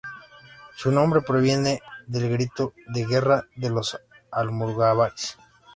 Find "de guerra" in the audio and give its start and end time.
2.87-3.45